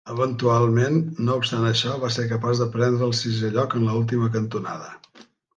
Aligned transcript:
Eventualment, 0.11 0.95
no 1.27 1.35
obstant 1.41 1.67
això, 1.73 1.93
va 2.05 2.11
ser 2.17 2.25
capaç 2.33 2.63
de 2.63 2.69
prendre 2.79 3.07
el 3.11 3.15
sisè 3.21 3.55
lloc 3.59 3.79
en 3.81 3.89
l'última 3.91 4.35
cantonada. 4.39 4.91